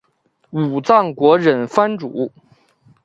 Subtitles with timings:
[0.49, 2.31] 武藏国忍藩主。